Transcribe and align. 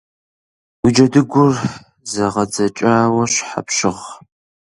Уи 0.83 0.91
джэдыгур 0.95 1.53
зэгъэдзэкӏауэ 2.11 3.23
щхьэ 3.33 3.59
пщыгъ? 3.67 4.03